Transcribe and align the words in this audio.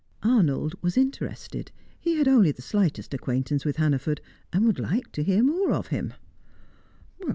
Arnold 0.23 0.73
was 0.81 0.97
interested. 0.97 1.71
He 1.99 2.15
had 2.15 2.27
only 2.27 2.51
the 2.51 2.63
slightest 2.63 3.13
acquaintance 3.13 3.65
with 3.65 3.75
Hannaford, 3.75 4.19
and 4.51 4.65
would 4.65 4.79
like 4.79 5.11
to 5.11 5.21
hear 5.21 5.43
more 5.43 5.73
of 5.73 5.89
him. 5.89 6.15